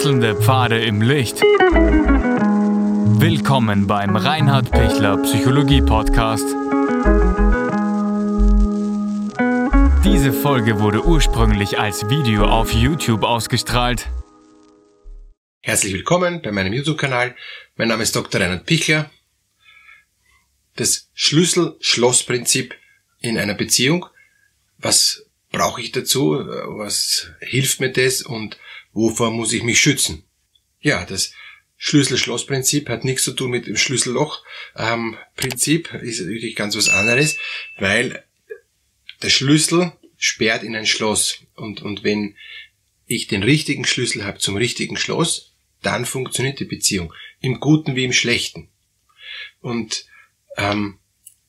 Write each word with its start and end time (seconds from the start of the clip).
Wechselnde 0.00 0.34
Pfade 0.34 0.82
im 0.82 1.02
Licht. 1.02 1.42
Willkommen 3.20 3.86
beim 3.86 4.16
Reinhard 4.16 4.70
Pichler 4.70 5.18
Psychologie 5.18 5.82
Podcast. 5.82 6.46
Diese 10.02 10.32
Folge 10.32 10.80
wurde 10.80 11.04
ursprünglich 11.04 11.78
als 11.78 12.08
Video 12.08 12.46
auf 12.46 12.72
YouTube 12.72 13.24
ausgestrahlt. 13.24 14.08
Herzlich 15.60 15.92
willkommen 15.92 16.40
bei 16.40 16.50
meinem 16.50 16.72
YouTube-Kanal. 16.72 17.36
Mein 17.76 17.88
Name 17.88 18.02
ist 18.02 18.16
Dr. 18.16 18.40
Reinhard 18.40 18.64
Pichler. 18.64 19.10
Das 20.76 21.10
Schlüssel-Schloss-Prinzip 21.12 22.74
in 23.18 23.36
einer 23.36 23.52
Beziehung. 23.52 24.06
Was 24.78 25.26
brauche 25.52 25.82
ich 25.82 25.92
dazu? 25.92 26.38
Was 26.38 27.32
hilft 27.40 27.80
mir 27.80 27.92
das? 27.92 28.22
Und 28.22 28.56
wovor 28.92 29.30
muss 29.30 29.52
ich 29.52 29.62
mich 29.62 29.80
schützen? 29.80 30.24
Ja, 30.80 31.04
das 31.04 31.32
Schlüssel-Schloss-Prinzip 31.76 32.88
hat 32.88 33.04
nichts 33.04 33.22
zu 33.24 33.32
tun 33.32 33.50
mit 33.50 33.66
dem 33.66 33.76
Schlüsselloch-Prinzip, 33.76 35.92
ist 35.94 36.20
natürlich 36.20 36.56
ganz 36.56 36.76
was 36.76 36.88
anderes, 36.88 37.36
weil 37.78 38.24
der 39.22 39.30
Schlüssel 39.30 39.92
sperrt 40.16 40.62
in 40.62 40.76
ein 40.76 40.86
Schloss 40.86 41.40
und, 41.54 41.82
und 41.82 42.04
wenn 42.04 42.36
ich 43.06 43.26
den 43.26 43.42
richtigen 43.42 43.86
Schlüssel 43.86 44.24
habe 44.24 44.38
zum 44.38 44.56
richtigen 44.56 44.96
Schloss, 44.96 45.52
dann 45.82 46.04
funktioniert 46.04 46.60
die 46.60 46.66
Beziehung, 46.66 47.14
im 47.40 47.60
Guten 47.60 47.96
wie 47.96 48.04
im 48.04 48.12
Schlechten. 48.12 48.68
Und 49.60 50.04
ähm, 50.56 50.98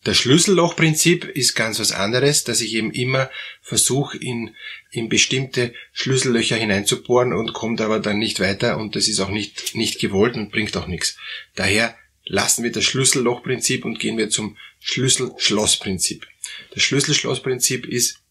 das 0.03 0.17
Schlüssellochprinzip 0.17 1.25
ist 1.25 1.53
ganz 1.53 1.79
was 1.79 1.91
anderes, 1.91 2.43
dass 2.43 2.61
ich 2.61 2.73
eben 2.73 2.91
immer 2.91 3.29
versuche, 3.61 4.17
in, 4.17 4.55
in 4.89 5.09
bestimmte 5.09 5.75
Schlüssellöcher 5.93 6.55
hineinzubohren 6.55 7.33
und 7.33 7.53
kommt 7.53 7.81
aber 7.81 7.99
dann 7.99 8.17
nicht 8.17 8.39
weiter 8.39 8.77
und 8.77 8.95
das 8.95 9.07
ist 9.07 9.19
auch 9.19 9.29
nicht, 9.29 9.75
nicht 9.75 9.99
gewollt 9.99 10.35
und 10.35 10.51
bringt 10.51 10.75
auch 10.75 10.87
nichts. 10.87 11.17
Daher 11.53 11.95
lassen 12.25 12.63
wir 12.63 12.71
das 12.71 12.83
Schlüssellochprinzip 12.83 13.85
und 13.85 13.99
gehen 13.99 14.17
wir 14.17 14.31
zum 14.31 14.57
Schlüssel-Schloss-Prinzip. 14.79 16.25
Das 16.73 16.81
Schlüssel-Schloss-Prinzip 16.81 17.85
ist 17.85 18.23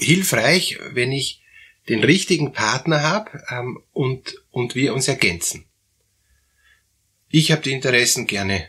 hilfreich, 0.00 0.78
wenn 0.92 1.12
ich 1.12 1.42
den 1.88 2.02
richtigen 2.02 2.52
Partner 2.52 3.02
habe 3.02 3.42
ähm, 3.50 3.82
und, 3.92 4.42
und 4.50 4.74
wir 4.74 4.94
uns 4.94 5.06
ergänzen. 5.06 5.66
Ich 7.28 7.52
habe 7.52 7.62
die 7.62 7.72
Interessen 7.72 8.26
gerne 8.26 8.68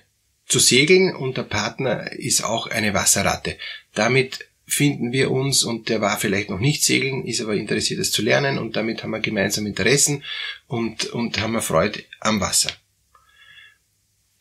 zu 0.52 0.60
segeln 0.60 1.16
und 1.16 1.38
der 1.38 1.44
Partner 1.44 2.12
ist 2.12 2.44
auch 2.44 2.68
eine 2.68 2.94
Wasserratte. 2.94 3.58
Damit 3.94 4.48
finden 4.66 5.12
wir 5.12 5.32
uns 5.32 5.64
und 5.64 5.90
der 5.90 6.02
war 6.02 6.18
vielleicht 6.18 6.50
noch 6.50 6.60
nicht 6.60 6.84
segeln, 6.84 7.26
ist 7.26 7.42
aber 7.42 7.56
interessiert 7.56 8.00
es 8.00 8.12
zu 8.12 8.22
lernen 8.22 8.58
und 8.58 8.76
damit 8.76 9.04
haben 9.04 9.12
wir 9.12 9.20
gemeinsam 9.20 9.66
Interessen 9.66 10.24
und, 10.68 11.06
und 11.08 11.40
haben 11.40 11.54
wir 11.54 11.62
Freude 11.62 12.04
am 12.20 12.40
Wasser. 12.40 12.72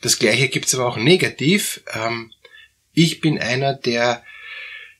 Das 0.00 0.18
gleiche 0.18 0.48
gibt's 0.48 0.74
aber 0.74 0.86
auch 0.86 0.96
negativ. 0.96 1.82
Ähm, 1.92 2.32
ich 2.92 3.20
bin 3.20 3.38
einer, 3.38 3.74
der 3.74 4.24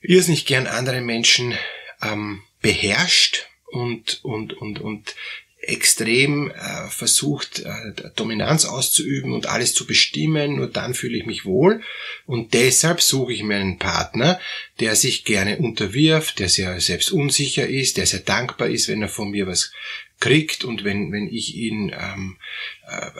irrsinnig 0.00 0.46
gern 0.46 0.66
andere 0.66 1.00
Menschen 1.00 1.54
ähm, 2.02 2.42
beherrscht 2.60 3.46
und, 3.66 4.20
und, 4.24 4.52
und, 4.54 4.80
und 4.80 5.14
extrem 5.70 6.50
äh, 6.50 6.88
versucht, 6.90 7.60
äh, 7.60 8.10
Dominanz 8.16 8.64
auszuüben 8.64 9.32
und 9.32 9.46
alles 9.46 9.74
zu 9.74 9.86
bestimmen, 9.86 10.56
nur 10.56 10.68
dann 10.68 10.94
fühle 10.94 11.16
ich 11.16 11.26
mich 11.26 11.44
wohl. 11.44 11.82
Und 12.26 12.54
deshalb 12.54 13.00
suche 13.00 13.32
ich 13.32 13.42
mir 13.42 13.56
einen 13.56 13.78
Partner, 13.78 14.40
der 14.80 14.96
sich 14.96 15.24
gerne 15.24 15.58
unterwirft, 15.58 16.38
der 16.38 16.48
sehr 16.48 16.80
selbst 16.80 17.10
unsicher 17.10 17.66
ist, 17.66 17.96
der 17.96 18.06
sehr 18.06 18.20
dankbar 18.20 18.68
ist, 18.68 18.88
wenn 18.88 19.02
er 19.02 19.08
von 19.08 19.30
mir 19.30 19.46
was 19.46 19.72
kriegt 20.20 20.64
und 20.64 20.84
wenn, 20.84 21.12
wenn 21.12 21.28
ich 21.28 21.56
ihn 21.56 21.92
ähm, 21.98 22.36
äh, 22.86 23.10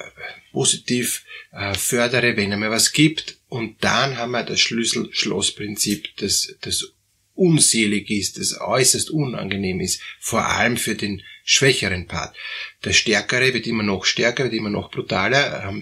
positiv 0.52 1.24
äh, 1.50 1.74
fördere, 1.74 2.36
wenn 2.36 2.52
er 2.52 2.58
mir 2.58 2.70
was 2.70 2.92
gibt. 2.92 3.38
Und 3.48 3.82
dann 3.82 4.18
haben 4.18 4.32
wir 4.32 4.44
das 4.44 4.60
Schlüssel-Schloss-Prinzip, 4.60 6.16
das, 6.18 6.54
das 6.60 6.92
unselig 7.34 8.10
ist, 8.10 8.38
das 8.38 8.60
äußerst 8.60 9.10
unangenehm 9.10 9.80
ist, 9.80 10.02
vor 10.20 10.46
allem 10.46 10.76
für 10.76 10.94
den 10.94 11.22
schwächeren 11.44 12.06
Part. 12.06 12.36
Der 12.84 12.92
Stärkere 12.92 13.52
wird 13.54 13.66
immer 13.66 13.82
noch 13.82 14.04
stärker, 14.04 14.44
wird 14.44 14.54
immer 14.54 14.70
noch 14.70 14.90
brutaler, 14.90 15.72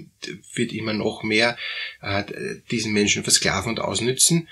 wird 0.55 0.73
immer 0.73 0.93
noch 0.93 1.23
mehr 1.23 1.57
äh, 2.01 2.25
diesen 2.71 2.93
Menschen 2.93 3.23
versklaven 3.23 3.71
und 3.71 3.81
ausnützen 3.81 4.49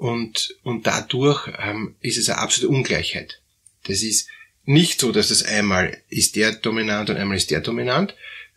und, 0.00 0.56
und 0.62 0.86
dadurch 0.86 1.46
ähm, 1.58 1.94
ist 2.00 2.16
es 2.16 2.30
eine 2.30 2.38
absolute 2.38 2.72
Ungleichheit. 2.72 3.40
Das 3.84 4.02
ist 4.02 4.28
nicht 4.64 4.98
so, 4.98 5.12
dass 5.12 5.28
das 5.28 5.42
einmal 5.42 6.02
ist 6.08 6.36
der 6.36 6.52
dominant 6.52 7.10
und 7.10 7.16
einmal 7.16 7.36
ist 7.36 7.50
der 7.50 7.60
dominant, 7.60 8.14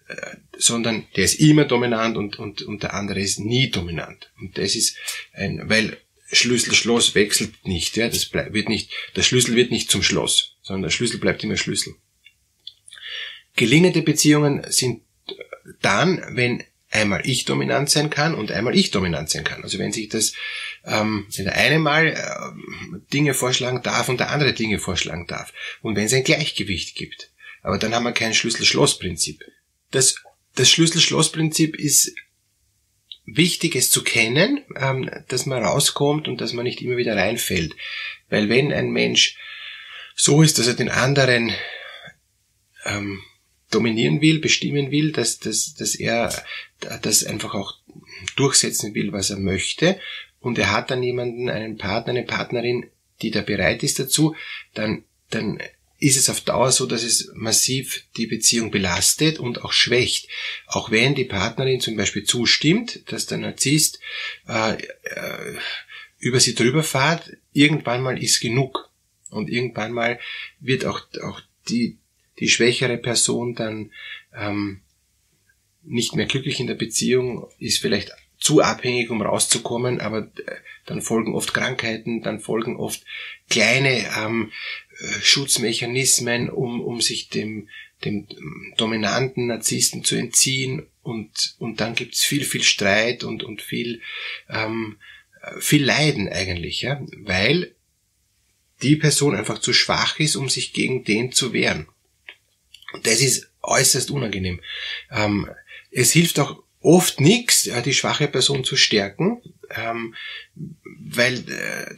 äh, 0.08 0.38
sondern 0.58 1.06
der 1.18 1.25
ist 1.25 1.42
immer 1.42 1.66
dominant 1.66 2.16
und, 2.16 2.40
und, 2.40 2.62
und 2.62 2.84
der 2.84 2.94
andere 2.94 3.19
ist 3.19 3.40
nie 3.40 3.69
dominant. 3.69 4.31
Und 4.40 4.58
das 4.58 4.75
ist 4.75 4.96
ein, 5.34 5.68
weil 5.69 5.97
Schlüssel, 6.31 6.74
Schloss 6.74 7.13
wechselt 7.13 7.66
nicht, 7.66 7.97
ja, 7.97 8.08
das 8.08 8.34
wird 8.34 8.69
nicht, 8.69 8.90
der 9.18 9.24
Schlüssel 9.24 9.56
wird 9.56 9.69
nicht 9.69 9.92
zum 9.92 10.02
Schloss, 10.02 10.53
sondern 10.63 10.84
der 10.84 10.90
Schlüssel 10.90 11.19
bleibt 11.19 11.44
immer 11.44 11.57
Schlüssel. 11.57 11.96
Gelingende 13.56 14.01
Beziehungen 14.01 14.66
sind 14.69 15.03
dann, 15.81 16.24
wenn 16.31 16.63
einmal 16.90 17.22
ich 17.25 17.46
dominant 17.46 17.90
sein 17.90 18.09
kann 18.09 18.35
und 18.35 18.51
einmal 18.51 18.75
ich 18.75 18.91
dominant 18.91 19.29
sein 19.29 19.44
kann. 19.44 19.63
Also 19.63 19.79
wenn 19.79 19.91
sich 19.91 20.09
das, 20.09 20.34
ähm, 20.85 21.28
wenn 21.35 21.46
der 21.46 21.56
eine 21.56 21.79
mal 21.79 22.07
äh, 22.07 23.00
Dinge 23.12 23.34
vorschlagen 23.34 23.81
darf 23.81 24.09
und 24.09 24.19
der 24.19 24.31
andere 24.31 24.53
Dinge 24.53 24.79
vorschlagen 24.79 25.28
darf. 25.28 25.53
Und 25.81 25.96
wenn 25.96 26.06
es 26.06 26.13
ein 26.13 26.24
Gleichgewicht 26.24 26.95
gibt. 26.95 27.31
Aber 27.62 27.78
dann 27.78 27.94
haben 27.94 28.03
wir 28.03 28.12
kein 28.12 28.34
Schlüssel-Schloss-Prinzip. 28.34 29.44
Das, 29.91 30.16
das 30.56 30.69
Schlüssel-Schloss-Prinzip 30.69 31.75
ist 31.75 32.13
wichtig, 33.25 33.75
es 33.75 33.90
zu 33.90 34.03
kennen, 34.03 34.63
ähm, 34.75 35.09
dass 35.30 35.45
man 35.45 35.63
rauskommt 35.63 36.28
und 36.28 36.41
dass 36.41 36.53
man 36.53 36.66
nicht 36.66 36.81
immer 36.81 36.97
wieder 36.97 37.16
reinfällt. 37.16 37.75
Weil 38.30 38.50
wenn 38.50 38.72
ein 38.72 38.91
Mensch 38.91 39.38
so 40.16 40.41
ist, 40.41 40.59
dass 40.59 40.68
er 40.68 40.74
den 40.74 40.90
anderen 40.90 41.51
ähm, 42.85 43.22
dominieren 43.72 44.22
will, 44.22 44.40
bestimmen 44.40 44.91
will, 44.91 45.12
dass, 45.12 45.40
dass, 45.40 45.74
dass 45.74 45.96
er 45.96 46.34
das 47.01 47.24
einfach 47.24 47.53
auch 47.53 47.75
durchsetzen 48.35 48.94
will, 48.94 49.12
was 49.12 49.29
er 49.29 49.40
möchte, 49.40 50.00
und 50.44 50.57
er 50.59 50.72
hat 50.72 50.91
dann 50.91 51.01
jemanden, 51.01 51.50
einen 51.50 51.78
Partner, 51.78 52.12
eine 52.12 52.24
Partnerin, 52.24 52.90
die 53.22 53.31
da 53.31 53.41
bereit 53.41 53.81
ist 53.81 53.97
dazu, 53.97 54.35
dann, 54.74 55.06
dann 55.29 55.59
ist 56.00 56.18
es 56.18 56.30
auf 56.30 56.41
Dauer 56.41 56.74
so, 56.74 56.85
dass 56.85 57.01
es 57.01 57.31
massiv 57.34 58.03
die 58.18 58.28
Beziehung 58.28 58.69
belastet 58.69 59.40
und 59.40 59.63
auch 59.63 59.72
schwächt. 59.72 60.28
Auch 60.68 60.91
wenn 60.91 61.16
die 61.16 61.24
Partnerin 61.24 61.80
zum 61.80 61.95
Beispiel 61.95 62.25
zustimmt, 62.25 63.09
dass 63.09 63.25
der 63.25 63.38
Narzisst 63.38 64.01
äh, 64.50 64.74
äh, 64.74 65.57
über 66.19 66.41
sie 66.41 66.56
drüber 66.56 66.84
fährt, 66.84 67.38
irgendwann 67.53 68.01
mal 68.01 68.22
ist 68.22 68.41
genug. 68.41 68.90
Und 69.34 69.50
irgendwann 69.50 69.92
mal 69.92 70.20
wird 70.60 70.86
auch, 70.86 71.02
auch 71.24 71.42
die, 71.68 71.98
die 72.40 72.50
schwächere 72.50 72.98
Person 72.98 73.56
dann 73.56 73.92
ähm, 74.36 74.82
nicht 75.84 76.16
mehr 76.16 76.26
glücklich 76.26 76.60
in 76.60 76.68
der 76.68 76.76
Beziehung, 76.76 77.48
ist 77.60 77.80
vielleicht 77.80 78.12
zu 78.38 78.62
abhängig, 78.62 79.10
um 79.10 79.22
rauszukommen, 79.22 80.02
aber 80.02 80.32
äh, 80.46 80.56
dann 80.86 81.02
folgen 81.02 81.34
oft 81.34 81.54
Krankheiten, 81.54 82.22
dann 82.22 82.40
folgen 82.40 82.76
oft 82.76 83.04
kleine 83.50 84.06
ähm, 84.18 84.52
äh, 85.00 85.22
Schutzmechanismen, 85.22 86.50
um, 86.50 86.82
um 86.82 87.00
sich 87.00 87.30
dem, 87.30 87.70
dem 88.04 88.28
dominanten 88.78 89.48
Narzissten 89.48 90.04
zu 90.04 90.16
entziehen. 90.16 90.88
Und, 91.04 91.56
und 91.60 91.80
dann 91.80 91.96
gibt's 91.96 92.24
viel, 92.24 92.44
viel 92.44 92.64
Streit 92.64 93.24
und, 93.24 93.44
und 93.44 93.62
viel, 93.62 94.02
ähm, 94.50 94.98
viel 95.60 95.84
Leiden 95.84 96.28
eigentlich, 96.30 96.82
ja, 96.82 97.02
weil 97.18 97.74
die 98.83 98.95
Person 98.95 99.35
einfach 99.35 99.59
zu 99.59 99.74
schwach 99.74 100.19
ist, 100.19 100.35
um 100.35 100.50
sich 100.50 100.74
gegen 100.74 101.03
den 101.03 101.31
zu 101.31 101.53
wehren. 101.53 101.88
Und 102.94 103.07
das 103.07 103.21
ist 103.21 103.50
äußerst 103.62 104.12
unangenehm. 104.12 104.62
Ähm, 105.12 105.50
es 105.91 106.12
hilft 106.12 106.39
auch 106.39 106.62
oft 106.83 107.19
nichts, 107.19 107.69
die 107.85 107.94
schwache 107.94 108.27
Person 108.27 108.63
zu 108.63 108.75
stärken, 108.75 109.41
ähm, 109.75 110.13
weil 110.56 111.35
äh, 111.50 111.95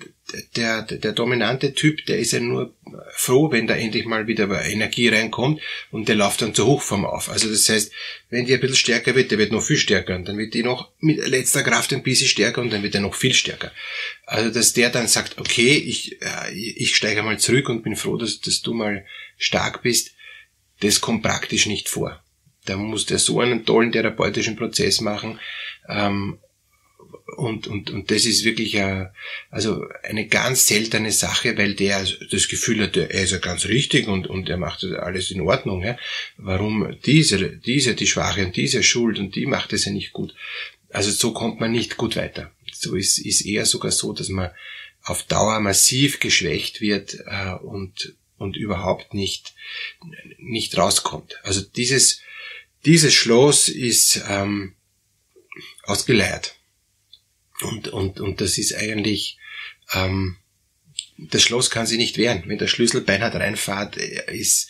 der, 0.55 0.81
der, 0.81 1.11
dominante 1.11 1.73
Typ, 1.73 2.05
der 2.05 2.17
ist 2.17 2.31
ja 2.31 2.39
nur 2.39 2.73
froh, 3.13 3.51
wenn 3.51 3.67
da 3.67 3.75
endlich 3.75 4.05
mal 4.05 4.27
wieder 4.27 4.49
Energie 4.65 5.07
reinkommt 5.07 5.61
und 5.91 6.07
der 6.07 6.15
läuft 6.15 6.41
dann 6.41 6.53
zur 6.53 6.65
Hochform 6.65 7.05
auf. 7.05 7.29
Also 7.29 7.49
das 7.49 7.69
heißt, 7.69 7.91
wenn 8.29 8.45
die 8.45 8.53
ein 8.53 8.59
bisschen 8.59 8.75
stärker 8.75 9.15
wird, 9.15 9.31
der 9.31 9.37
wird 9.37 9.51
noch 9.51 9.61
viel 9.61 9.77
stärker 9.77 10.15
und 10.15 10.27
dann 10.27 10.37
wird 10.37 10.53
die 10.53 10.63
noch 10.63 10.91
mit 10.99 11.25
letzter 11.27 11.63
Kraft 11.63 11.93
ein 11.93 12.03
bisschen 12.03 12.27
stärker 12.27 12.61
und 12.61 12.71
dann 12.71 12.83
wird 12.83 12.95
er 12.95 13.01
noch 13.01 13.15
viel 13.15 13.33
stärker. 13.33 13.71
Also 14.25 14.49
dass 14.49 14.73
der 14.73 14.89
dann 14.89 15.07
sagt, 15.07 15.37
okay, 15.39 15.73
ich, 15.73 16.21
äh, 16.21 16.51
ich 16.53 16.95
steige 16.95 17.21
mal 17.23 17.39
zurück 17.39 17.69
und 17.69 17.83
bin 17.83 17.95
froh, 17.95 18.17
dass, 18.17 18.39
dass 18.39 18.61
du 18.61 18.73
mal 18.73 19.05
stark 19.37 19.83
bist, 19.83 20.11
das 20.79 21.01
kommt 21.01 21.23
praktisch 21.23 21.67
nicht 21.67 21.87
vor. 21.87 22.24
Da 22.65 22.77
muss 22.77 23.05
der 23.05 23.19
so 23.19 23.39
einen 23.39 23.65
tollen 23.65 23.91
therapeutischen 23.91 24.55
Prozess 24.55 25.01
machen, 25.01 25.39
ähm, 25.87 26.39
und, 27.37 27.67
und, 27.67 27.89
und 27.89 28.11
das 28.11 28.25
ist 28.25 28.45
wirklich 28.45 28.79
a, 28.81 29.11
also 29.49 29.85
eine 30.03 30.27
ganz 30.27 30.67
seltene 30.67 31.11
Sache, 31.11 31.57
weil 31.57 31.73
der 31.73 32.05
das 32.31 32.47
Gefühl 32.47 32.83
hat, 32.83 32.97
er 32.97 33.09
ist 33.09 33.31
ja 33.31 33.39
ganz 33.39 33.65
richtig 33.65 34.07
und, 34.07 34.27
und 34.27 34.47
er 34.47 34.57
macht 34.57 34.83
alles 34.83 35.31
in 35.31 35.41
Ordnung. 35.41 35.83
Ja? 35.83 35.97
Warum 36.37 36.95
diese, 37.05 37.49
diese, 37.57 37.95
die 37.95 38.07
Schwache 38.07 38.45
und 38.45 38.55
diese 38.55 38.83
schuld 38.83 39.19
und 39.19 39.35
die 39.35 39.47
macht 39.47 39.73
es 39.73 39.85
ja 39.85 39.91
nicht 39.91 40.13
gut. 40.13 40.35
Also 40.91 41.11
so 41.11 41.33
kommt 41.33 41.59
man 41.59 41.71
nicht 41.71 41.97
gut 41.97 42.15
weiter. 42.15 42.51
So 42.71 42.95
ist, 42.95 43.17
ist 43.17 43.45
eher 43.45 43.65
sogar 43.65 43.91
so, 43.91 44.13
dass 44.13 44.29
man 44.29 44.51
auf 45.03 45.23
Dauer 45.23 45.59
massiv 45.59 46.19
geschwächt 46.19 46.79
wird 46.79 47.17
äh, 47.25 47.53
und, 47.55 48.15
und 48.37 48.55
überhaupt 48.55 49.13
nicht, 49.13 49.53
nicht 50.37 50.77
rauskommt. 50.77 51.39
Also 51.43 51.61
dieses, 51.61 52.21
dieses 52.85 53.13
Schloss 53.13 53.67
ist 53.69 54.23
ähm, 54.27 54.75
ausgeleiert. 55.83 56.55
Und, 57.61 57.87
und, 57.87 58.19
und 58.19 58.41
das 58.41 58.57
ist 58.57 58.75
eigentlich, 58.75 59.37
ähm, 59.93 60.37
das 61.17 61.43
Schloss 61.43 61.69
kann 61.69 61.85
sich 61.85 61.97
nicht 61.97 62.17
wehren. 62.17 62.43
Wenn 62.47 62.57
der 62.57 62.67
Schlüssel 62.67 63.01
beinhart 63.01 63.35
reinfahrt, 63.35 63.97
äh, 63.97 64.35
ist, 64.35 64.69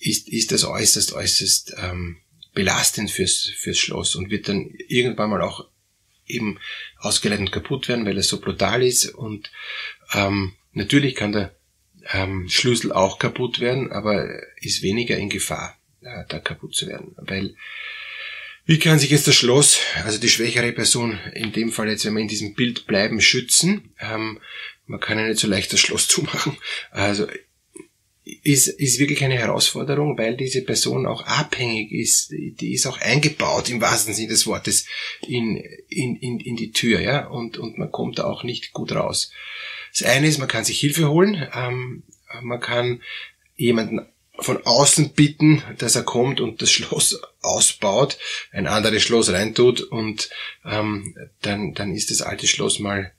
ist, 0.00 0.28
ist 0.28 0.52
das 0.52 0.64
äußerst, 0.64 1.12
äußerst 1.12 1.74
ähm, 1.78 2.18
belastend 2.54 3.10
fürs, 3.10 3.52
fürs 3.56 3.78
Schloss 3.78 4.16
und 4.16 4.30
wird 4.30 4.48
dann 4.48 4.74
irgendwann 4.88 5.30
mal 5.30 5.42
auch 5.42 5.68
eben 6.26 6.58
ausgeleitet 6.98 7.46
und 7.46 7.52
kaputt 7.52 7.88
werden, 7.88 8.04
weil 8.04 8.18
es 8.18 8.28
so 8.28 8.40
brutal 8.40 8.82
ist. 8.82 9.06
Und 9.06 9.50
ähm, 10.12 10.54
natürlich 10.72 11.14
kann 11.14 11.32
der 11.32 11.56
ähm, 12.12 12.48
Schlüssel 12.48 12.92
auch 12.92 13.18
kaputt 13.18 13.60
werden, 13.60 13.92
aber 13.92 14.28
ist 14.60 14.82
weniger 14.82 15.16
in 15.16 15.28
Gefahr, 15.28 15.77
äh, 16.02 16.24
da 16.28 16.38
kaputt 16.38 16.74
zu 16.74 16.86
werden. 16.86 17.14
Weil 17.16 17.54
wie 18.66 18.78
kann 18.78 18.98
sich 18.98 19.10
jetzt 19.10 19.26
das 19.26 19.34
Schloss, 19.34 19.80
also 20.04 20.18
die 20.18 20.28
schwächere 20.28 20.72
Person, 20.72 21.18
in 21.32 21.52
dem 21.52 21.72
Fall 21.72 21.88
jetzt, 21.88 22.04
wenn 22.04 22.14
wir 22.14 22.20
in 22.20 22.28
diesem 22.28 22.54
Bild 22.54 22.86
bleiben, 22.86 23.20
schützen? 23.20 23.94
Ähm, 23.98 24.40
man 24.86 25.00
kann 25.00 25.18
ja 25.18 25.26
nicht 25.26 25.40
so 25.40 25.48
leicht 25.48 25.72
das 25.72 25.80
Schloss 25.80 26.06
zumachen. 26.08 26.56
Also 26.90 27.26
ist, 28.42 28.68
ist 28.68 28.98
wirklich 28.98 29.24
eine 29.24 29.38
Herausforderung, 29.38 30.18
weil 30.18 30.36
diese 30.36 30.62
Person 30.62 31.06
auch 31.06 31.22
abhängig 31.22 31.92
ist. 31.92 32.30
Die 32.30 32.74
ist 32.74 32.86
auch 32.86 33.00
eingebaut 33.00 33.70
im 33.70 33.80
wahrsten 33.80 34.12
Sinne 34.12 34.28
des 34.28 34.46
Wortes 34.46 34.86
in, 35.26 35.56
in, 35.88 36.16
in, 36.16 36.38
in 36.38 36.56
die 36.56 36.72
Tür, 36.72 37.00
ja, 37.00 37.26
und, 37.26 37.56
und 37.56 37.78
man 37.78 37.90
kommt 37.90 38.18
da 38.18 38.24
auch 38.24 38.44
nicht 38.44 38.72
gut 38.72 38.92
raus. 38.92 39.32
Das 39.96 40.06
eine 40.06 40.26
ist, 40.26 40.38
man 40.38 40.48
kann 40.48 40.64
sich 40.64 40.78
Hilfe 40.78 41.08
holen, 41.08 41.48
ähm, 41.54 42.02
man 42.42 42.60
kann 42.60 43.00
jemanden 43.56 44.00
von 44.40 44.64
außen 44.64 45.14
bitten, 45.14 45.62
dass 45.78 45.96
er 45.96 46.04
kommt 46.04 46.40
und 46.40 46.62
das 46.62 46.70
Schloss 46.70 47.20
ausbaut, 47.40 48.18
ein 48.52 48.66
anderes 48.66 49.02
Schloss 49.02 49.30
reintut 49.32 49.80
und 49.80 50.30
ähm, 50.64 51.16
dann, 51.42 51.74
dann 51.74 51.94
ist 51.94 52.10
das 52.10 52.22
alte 52.22 52.46
Schloss 52.46 52.78
mal 52.78 53.12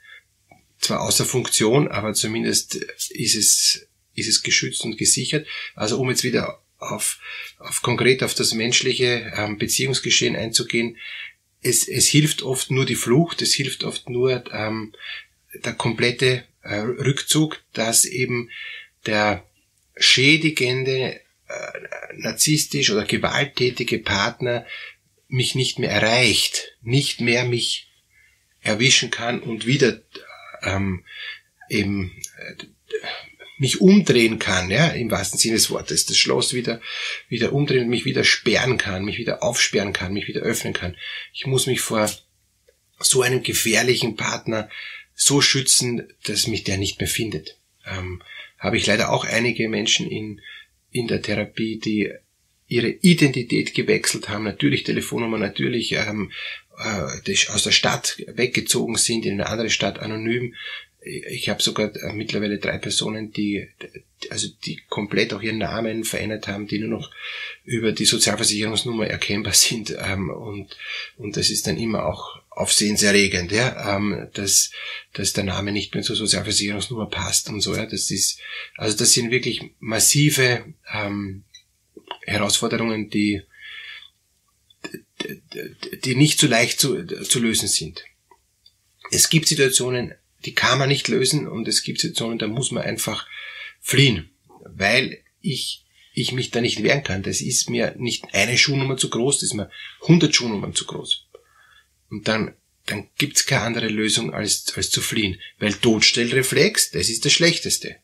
zwar 0.80 1.02
außer 1.02 1.26
Funktion, 1.26 1.90
aber 1.90 2.14
zumindest 2.14 2.76
ist 2.76 3.36
es, 3.36 3.88
ist 4.16 4.30
es 4.30 4.44
geschützt 4.44 4.86
und 4.86 4.98
gesichert. 4.98 5.46
Also 5.76 6.00
um 6.00 6.10
jetzt 6.10 6.24
wieder 6.24 6.62
auf, 6.78 7.20
auf 7.58 7.82
konkret 7.82 8.24
auf 8.24 8.34
das 8.34 8.54
menschliche 8.54 9.34
ähm, 9.36 9.58
Beziehungsgeschehen 9.58 10.36
einzugehen, 10.36 10.98
es, 11.62 11.88
es 11.88 12.08
hilft 12.08 12.42
oft 12.42 12.72
nur 12.72 12.86
die 12.86 12.96
Flucht, 12.96 13.42
es 13.42 13.54
hilft 13.54 13.84
oft 13.84 14.10
nur 14.10 14.46
ähm, 14.54 14.94
der 15.54 15.74
komplette 15.74 16.46
äh, 16.62 16.78
Rückzug, 16.78 17.62
dass 17.74 18.06
eben 18.06 18.50
der 19.06 19.44
schädigende, 20.00 21.20
äh, 21.48 21.80
narzisstisch 22.16 22.90
oder 22.90 23.06
gewalttätige 23.06 24.00
Partner 24.00 24.66
mich 25.28 25.56
nicht 25.56 25.80
mehr 25.80 25.92
erreicht, 25.92 26.76
nicht 26.82 27.22
mehr 27.22 27.46
mich 27.46 27.92
erwischen 28.62 29.12
kann 29.12 29.42
und 29.42 29.66
wieder 29.66 30.02
ähm, 30.64 31.06
eben 31.70 32.12
äh, 32.38 32.66
mich 33.60 33.82
umdrehen 33.82 34.40
kann, 34.40 34.72
ja, 34.72 34.88
im 34.88 35.12
wahrsten 35.12 35.38
Sinne 35.38 35.56
des 35.56 35.70
Wortes, 35.70 36.06
das 36.06 36.18
Schloss 36.18 36.54
wieder, 36.54 36.82
wieder 37.28 37.52
umdrehen 37.52 37.84
und 37.84 37.90
mich 37.90 38.06
wieder 38.06 38.24
sperren 38.24 38.78
kann, 38.78 39.04
mich 39.04 39.18
wieder 39.18 39.44
aufsperren 39.44 39.92
kann, 39.92 40.14
mich 40.14 40.28
wieder 40.28 40.42
öffnen 40.42 40.74
kann. 40.74 40.96
Ich 41.34 41.46
muss 41.46 41.68
mich 41.68 41.82
vor 41.82 42.10
so 43.00 43.22
einem 43.22 43.44
gefährlichen 43.44 44.16
Partner 44.16 44.70
so 45.14 45.42
schützen, 45.42 46.08
dass 46.24 46.48
mich 46.48 46.64
der 46.64 46.78
nicht 46.78 47.00
mehr 47.00 47.10
findet. 47.10 47.59
Ähm, 47.92 48.22
habe 48.58 48.78
ich 48.78 48.86
leider 48.86 49.12
auch 49.12 49.26
einige 49.26 49.70
Menschen 49.70 50.10
in, 50.10 50.42
in 50.92 51.08
der 51.08 51.22
Therapie, 51.22 51.80
die 51.80 52.12
ihre 52.68 52.90
Identität 52.90 53.74
gewechselt 53.74 54.30
haben, 54.30 54.44
natürlich 54.44 54.84
Telefonnummer, 54.84 55.38
natürlich 55.38 55.94
ähm, 55.94 56.32
äh, 56.78 57.50
aus 57.50 57.64
der 57.64 57.72
Stadt 57.72 58.24
weggezogen 58.28 58.96
sind 58.96 59.26
in 59.26 59.34
eine 59.34 59.48
andere 59.48 59.70
Stadt 59.70 60.00
anonym. 60.00 60.54
Ich 61.02 61.48
habe 61.48 61.62
sogar 61.62 61.96
äh, 61.96 62.14
mittlerweile 62.14 62.58
drei 62.58 62.78
Personen, 62.78 63.32
die 63.32 63.70
also 64.30 64.50
die 64.66 64.82
komplett 64.90 65.34
auch 65.34 65.42
ihren 65.42 65.60
Namen 65.60 66.04
verändert 66.04 66.48
haben, 66.48 66.68
die 66.68 66.80
nur 66.80 66.90
noch 66.90 67.12
über 67.64 67.94
die 67.94 68.06
Sozialversicherungsnummer 68.06 69.08
erkennbar 69.08 69.54
sind. 69.54 69.96
Ähm, 69.98 70.30
und 70.30 70.76
und 71.18 71.38
das 71.38 71.50
ist 71.50 71.68
dann 71.68 71.78
immer 71.78 72.06
auch 72.06 72.42
aufsehenserregend, 72.60 73.54
ja, 73.54 73.96
ähm, 73.96 74.28
dass, 74.34 74.72
dass 75.14 75.32
der 75.32 75.46
Name 75.46 75.72
nicht 75.72 75.94
mehr 75.94 76.04
zur 76.04 76.18
Sozialversicherungsnummer 76.18 77.06
passt 77.06 77.48
und 77.48 77.62
so, 77.62 77.74
ja, 77.74 77.86
das 77.86 78.12
ist, 78.12 78.40
also 78.76 78.98
das 78.98 79.14
sind 79.14 79.32
wirklich 79.32 79.62
massive 79.80 80.66
ähm, 80.94 81.46
Herausforderungen, 82.24 83.10
die, 83.10 83.44
die 86.04 86.16
nicht 86.16 86.38
so 86.38 86.48
leicht 86.48 86.82
zu, 86.82 87.06
zu 87.06 87.40
lösen 87.40 87.70
sind. 87.70 88.04
Es 89.10 89.30
gibt 89.30 89.48
Situationen, 89.48 90.14
die 90.46 90.54
kann 90.54 90.80
man 90.80 90.90
nicht 90.90 91.08
lösen 91.08 91.48
und 91.48 91.68
es 91.68 91.84
gibt 91.84 92.02
Situationen, 92.02 92.40
da 92.40 92.48
muss 92.48 92.72
man 92.72 92.84
einfach 92.84 93.28
fliehen, 93.82 94.30
weil 94.66 95.20
ich 95.42 95.86
ich 96.14 96.32
mich 96.32 96.52
da 96.52 96.62
nicht 96.62 96.84
wehren 96.84 97.04
kann. 97.04 97.24
Das 97.24 97.42
ist 97.42 97.70
mir 97.70 97.96
nicht 97.98 98.34
eine 98.34 98.58
Schuhnummer 98.58 98.98
zu 98.98 99.10
groß, 99.10 99.40
das 99.40 99.52
ist 99.52 99.54
mir 99.54 99.70
100 100.02 100.36
Schuhnummern 100.36 100.74
zu 100.74 100.86
groß. 100.86 101.28
Und 102.10 102.28
dann, 102.28 102.56
dann 102.86 103.08
gibt's 103.18 103.46
keine 103.46 103.64
andere 103.64 103.88
Lösung 103.88 104.34
als, 104.34 104.74
als 104.76 104.90
zu 104.90 105.02
fliehen. 105.02 105.40
Weil 105.60 105.74
Todstellreflex, 105.74 106.92
das 106.92 107.10
ist 107.10 107.26
das 107.26 107.34
Schlechteste. 107.34 107.98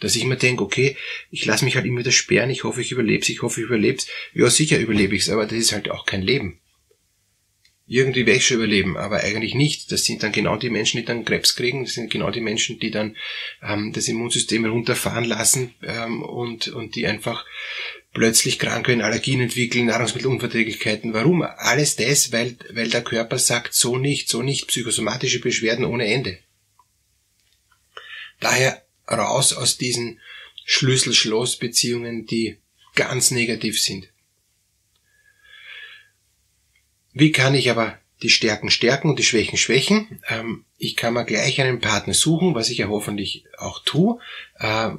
Dass 0.00 0.16
ich 0.16 0.24
mir 0.24 0.36
denke, 0.36 0.62
okay, 0.64 0.96
ich 1.30 1.44
lasse 1.44 1.64
mich 1.64 1.76
halt 1.76 1.86
immer 1.86 2.00
wieder 2.00 2.12
sperren, 2.12 2.50
ich 2.50 2.64
hoffe, 2.64 2.80
ich 2.80 2.92
überlebe 2.92 3.24
ich 3.24 3.42
hoffe, 3.42 3.60
ich 3.60 3.66
überlebe 3.66 4.02
Ja, 4.34 4.50
sicher 4.50 4.78
überlebe 4.78 5.14
ich's, 5.14 5.28
aber 5.28 5.46
das 5.46 5.58
ist 5.58 5.72
halt 5.72 5.90
auch 5.90 6.06
kein 6.06 6.22
Leben. 6.22 6.60
Irgendwie 7.92 8.40
schon 8.40 8.56
überleben, 8.56 8.96
aber 8.96 9.20
eigentlich 9.20 9.54
nicht. 9.54 9.92
Das 9.92 10.06
sind 10.06 10.22
dann 10.22 10.32
genau 10.32 10.56
die 10.56 10.70
Menschen, 10.70 10.96
die 10.96 11.04
dann 11.04 11.26
Krebs 11.26 11.56
kriegen, 11.56 11.84
das 11.84 11.92
sind 11.92 12.10
genau 12.10 12.30
die 12.30 12.40
Menschen, 12.40 12.78
die 12.78 12.90
dann 12.90 13.18
ähm, 13.62 13.92
das 13.92 14.08
Immunsystem 14.08 14.64
runterfahren 14.64 15.24
lassen 15.24 15.74
ähm, 15.82 16.22
und, 16.22 16.68
und 16.68 16.94
die 16.94 17.06
einfach 17.06 17.44
plötzlich 18.14 18.58
krank 18.58 18.88
werden, 18.88 19.02
Allergien 19.02 19.42
entwickeln, 19.42 19.84
Nahrungsmittelunverträglichkeiten. 19.86 21.12
Warum? 21.12 21.42
Alles 21.42 21.96
das, 21.96 22.32
weil, 22.32 22.56
weil 22.70 22.88
der 22.88 23.04
Körper 23.04 23.38
sagt, 23.38 23.74
so 23.74 23.98
nicht, 23.98 24.30
so 24.30 24.40
nicht, 24.40 24.68
psychosomatische 24.68 25.40
Beschwerden 25.40 25.84
ohne 25.84 26.06
Ende. 26.06 26.38
Daher 28.40 28.82
raus 29.06 29.52
aus 29.52 29.76
diesen 29.76 30.18
Schlüssel-Schloss-Beziehungen, 30.64 32.24
die 32.24 32.56
ganz 32.94 33.32
negativ 33.32 33.78
sind. 33.78 34.08
Wie 37.12 37.32
kann 37.32 37.54
ich 37.54 37.70
aber 37.70 37.98
die 38.22 38.30
Stärken 38.30 38.70
stärken 38.70 39.10
und 39.10 39.18
die 39.18 39.24
Schwächen 39.24 39.58
schwächen? 39.58 40.20
Ähm, 40.28 40.64
ich 40.78 40.96
kann 40.96 41.14
mir 41.14 41.24
gleich 41.24 41.60
einen 41.60 41.80
Partner 41.80 42.14
suchen, 42.14 42.54
was 42.54 42.70
ich 42.70 42.78
ja 42.78 42.88
hoffentlich 42.88 43.44
auch 43.58 43.80
tue, 43.84 44.18
äh, 44.58 44.90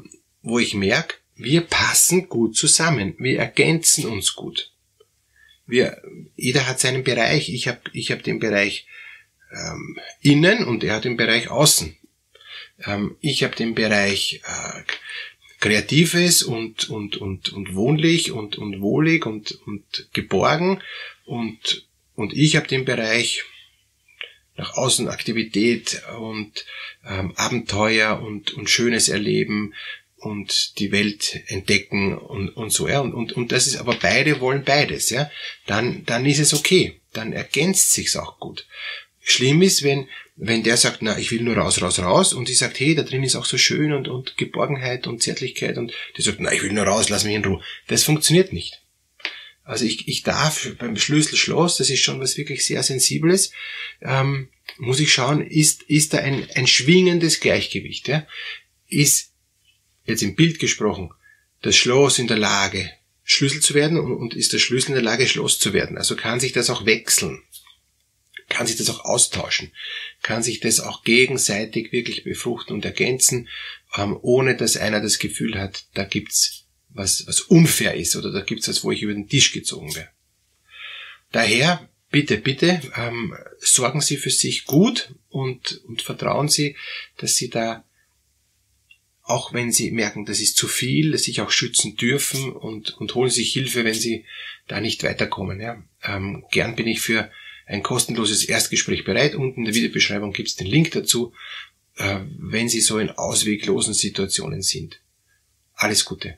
wo 0.42 0.60
ich 0.60 0.74
merke, 0.74 1.16
wir 1.36 1.62
passen 1.62 2.30
gut 2.30 2.56
zusammen. 2.56 3.16
Wir 3.18 3.40
ergänzen 3.40 4.06
uns 4.06 4.36
gut. 4.36 4.72
Wir, 5.66 6.02
jeder 6.36 6.68
hat 6.68 6.80
seinen 6.80 7.04
Bereich. 7.04 7.50
Ich 7.50 7.68
habe 7.68 7.80
ich 7.94 8.12
hab 8.12 8.24
den 8.24 8.40
Bereich 8.40 8.86
ähm, 9.52 10.00
innen 10.22 10.66
und 10.66 10.84
er 10.84 10.96
hat 10.96 11.06
den 11.06 11.18
Bereich 11.18 11.50
außen. 11.50 11.98
Ähm, 12.86 13.16
ich 13.22 13.44
habe 13.44 13.56
den 13.56 13.74
Bereich 13.74 14.42
äh, 14.46 14.82
Kreatives 15.60 16.44
und, 16.44 16.90
und, 16.90 17.18
und, 17.18 17.54
und 17.54 17.74
wohnlich 17.74 18.32
und, 18.32 18.58
und 18.58 18.82
wohlig 18.82 19.26
und, 19.26 19.52
und 19.66 20.10
geborgen 20.14 20.82
und, 21.26 21.88
und 22.16 22.34
ich 22.34 22.56
habe 22.56 22.68
den 22.68 22.86
Bereich 22.86 23.44
nach 24.56 24.76
außen 24.76 25.08
Aktivität 25.08 26.04
und 26.20 26.66
ähm, 27.08 27.34
Abenteuer 27.36 28.22
und, 28.22 28.54
und 28.54 28.70
schönes 28.70 29.10
Erleben, 29.10 29.74
und 30.24 30.80
die 30.80 30.92
Welt 30.92 31.44
entdecken 31.48 32.18
und, 32.18 32.50
und 32.50 32.72
so, 32.72 32.88
ja. 32.88 33.02
Und, 33.02 33.14
und, 33.14 33.34
und 33.34 33.52
das 33.52 33.68
ist, 33.68 33.78
aber 33.78 33.96
beide 33.96 34.40
wollen 34.40 34.64
beides, 34.64 35.10
ja. 35.10 35.30
Dann, 35.66 36.06
dann 36.06 36.26
ist 36.26 36.40
es 36.40 36.54
okay. 36.54 37.00
Dann 37.12 37.34
ergänzt 37.34 37.92
sich's 37.92 38.16
auch 38.16 38.40
gut. 38.40 38.66
Schlimm 39.22 39.62
ist, 39.62 39.84
wenn, 39.84 40.08
wenn 40.36 40.64
der 40.64 40.78
sagt, 40.78 41.02
na, 41.02 41.18
ich 41.18 41.32
will 41.32 41.42
nur 41.42 41.58
raus, 41.58 41.82
raus, 41.82 42.00
raus, 42.00 42.34
und 42.34 42.48
sie 42.48 42.54
sagt, 42.54 42.80
hey, 42.80 42.96
da 42.96 43.04
drin 43.04 43.24
ist 43.24 43.36
auch 43.36 43.46
so 43.46 43.58
schön 43.58 43.94
und, 43.94 44.08
und 44.08 44.38
Geborgenheit 44.38 45.08
und 45.08 45.22
Zärtlichkeit, 45.22 45.78
und 45.78 45.94
die 46.18 46.22
sagt, 46.22 46.40
na, 46.40 46.52
ich 46.52 46.64
will 46.64 46.74
nur 46.74 46.86
raus, 46.86 47.10
lass 47.10 47.24
mich 47.24 47.36
in 47.36 47.46
Ruhe. 47.46 47.62
Das 47.88 48.04
funktioniert 48.04 48.54
nicht. 48.54 48.82
Also 49.64 49.86
ich, 49.86 50.08
ich 50.08 50.24
darf 50.24 50.76
beim 50.78 50.98
Schlüsselschloss, 50.98 51.78
das 51.78 51.90
ist 51.90 52.02
schon 52.02 52.20
was 52.20 52.38
wirklich 52.38 52.66
sehr 52.66 52.84
Sensibles, 52.84 53.52
ähm, 54.02 54.50
muss 54.78 55.00
ich 55.00 55.14
schauen, 55.14 55.42
ist, 55.42 55.84
ist 55.84 56.14
da 56.14 56.18
ein, 56.18 56.48
ein 56.56 56.68
schwingendes 56.68 57.40
Gleichgewicht. 57.40 58.08
Ja? 58.08 58.28
Ist, 58.88 59.32
jetzt 60.06 60.24
im 60.24 60.36
Bild 60.36 60.60
gesprochen, 60.60 61.12
das 61.62 61.78
Schloss 61.78 62.20
in 62.20 62.28
der 62.28 62.38
Lage, 62.38 62.92
Schlüssel 63.24 63.62
zu 63.62 63.74
werden 63.74 63.98
und, 63.98 64.12
und 64.12 64.34
ist 64.34 64.52
der 64.52 64.60
Schlüssel 64.60 64.90
in 64.90 64.96
der 64.96 65.04
Lage, 65.04 65.28
Schloss 65.28 65.60
zu 65.60 65.74
werden. 65.74 65.98
Also 65.98 66.18
kann 66.18 66.42
sich 66.42 66.52
das 66.52 66.70
auch 66.70 66.86
wechseln, 66.86 67.42
kann 68.50 68.68
sich 68.68 68.76
das 68.76 68.90
auch 68.90 69.06
austauschen, 69.06 69.72
kann 70.22 70.44
sich 70.44 70.60
das 70.60 70.82
auch 70.82 71.04
gegenseitig 71.06 71.94
wirklich 71.94 72.26
befruchten 72.26 72.76
und 72.76 72.84
ergänzen, 72.84 73.48
ähm, 73.96 74.18
ohne 74.22 74.58
dass 74.58 74.76
einer 74.76 75.00
das 75.00 75.20
Gefühl 75.20 75.58
hat, 75.58 75.86
da 75.94 76.04
gibt's 76.04 76.63
was, 76.94 77.26
was 77.28 77.42
unfair 77.42 77.96
ist 77.96 78.16
oder 78.16 78.32
da 78.32 78.42
gibt's 78.42 78.68
was, 78.68 78.84
wo 78.84 78.92
ich 78.92 79.02
über 79.02 79.14
den 79.14 79.28
Tisch 79.28 79.52
gezogen 79.52 79.96
werde. 79.96 80.10
Daher 81.32 81.90
bitte, 82.12 82.38
bitte 82.38 82.82
ähm, 82.96 83.36
sorgen 83.60 84.02
Sie 84.02 84.18
für 84.18 84.30
sich 84.30 84.66
gut 84.66 85.16
und, 85.30 85.82
und 85.88 86.02
vertrauen 86.02 86.48
Sie, 86.48 86.76
dass 87.18 87.36
Sie 87.36 87.50
da 87.50 87.84
auch 89.24 89.54
wenn 89.54 89.72
sie 89.72 89.92
merken, 89.92 90.26
das 90.26 90.42
ist 90.42 90.58
zu 90.58 90.68
viel, 90.68 91.18
sich 91.18 91.40
auch 91.42 91.50
schützen 91.50 91.96
dürfen 91.96 92.52
und, 92.52 92.98
und 92.98 93.16
holen 93.16 93.30
sich 93.30 93.54
Hilfe, 93.54 93.86
wenn 93.86 93.94
sie 93.94 94.26
da 94.68 94.82
nicht 94.82 95.04
weiterkommen. 95.04 95.62
Ja. 95.62 95.82
Ähm, 96.04 96.44
gern 96.52 96.76
bin 96.76 96.88
ich 96.88 97.00
für 97.00 97.32
ein 97.66 97.84
kostenloses 97.84 98.44
Erstgespräch 98.44 99.06
bereit. 99.06 99.36
Unten 99.36 99.62
in 99.62 99.66
der 99.66 99.76
Videobeschreibung 99.76 100.34
gibt 100.34 100.50
es 100.50 100.56
den 100.58 100.68
Link 100.68 100.92
dazu, 100.92 101.34
äh, 101.96 102.20
wenn 102.38 102.68
Sie 102.68 102.82
so 102.82 103.00
in 103.00 103.12
ausweglosen 103.12 103.94
Situationen 103.94 104.62
sind. 104.62 105.00
Alles 105.74 106.04
Gute. 106.04 106.38